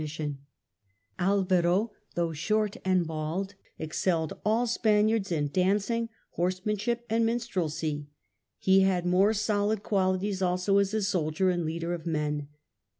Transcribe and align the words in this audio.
"^ 0.01 0.03
OJ^CO 0.03 0.07
a 0.07 0.09
^ 0.09 0.09
THE 0.09 0.13
SPANISH 0.13 0.37
PENINSULA 1.19 1.89
249 2.15 2.81
and 2.85 3.05
bald, 3.05 3.53
excelled 3.77 4.33
all 4.43 4.65
Spaniards 4.65 5.31
in 5.31 5.47
dancing, 5.49 6.09
horsemanship 6.31 7.05
and 7.07 7.23
minstrelsy. 7.23 8.07
He 8.57 8.79
had 8.79 9.05
more 9.05 9.35
solid 9.35 9.83
qualities 9.83 10.41
also 10.41 10.79
as 10.79 10.95
a 10.95 11.03
soldier 11.03 11.51
and 11.51 11.63
leader 11.63 11.93
of 11.93 12.07
men. 12.07 12.47